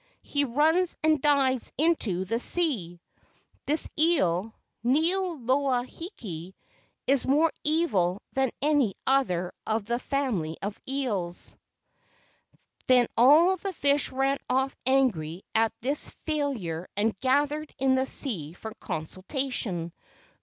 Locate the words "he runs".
0.23-0.97